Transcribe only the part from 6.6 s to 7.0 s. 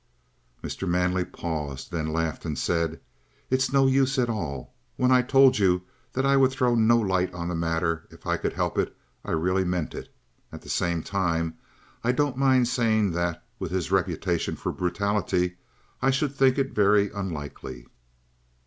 no